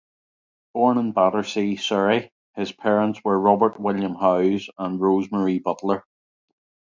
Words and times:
Born 0.73 0.97
in 0.97 1.11
Battersea, 1.11 1.75
Surrey, 1.75 2.31
his 2.55 2.71
parents 2.71 3.23
were 3.23 3.39
Robert 3.39 3.79
William 3.79 4.15
Howes 4.15 4.67
and 4.79 4.99
Rose 4.99 5.29
Marie 5.31 5.59
Butler. 5.59 6.03